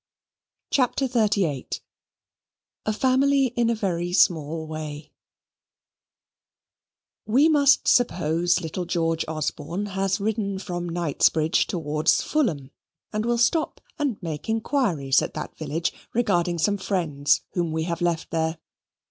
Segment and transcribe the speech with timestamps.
[0.71, 1.69] CHAPTER XXXVIII
[2.87, 5.11] A Family in a Very Small Way
[7.27, 12.71] We must suppose little George Osborne has ridden from Knightsbridge towards Fulham,
[13.13, 18.01] and will stop and make inquiries at that village regarding some friends whom we have
[18.01, 18.57] left there.